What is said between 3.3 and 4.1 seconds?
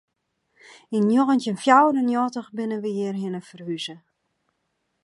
ferhûze.